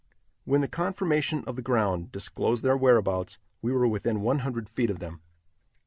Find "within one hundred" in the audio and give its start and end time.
3.87-4.67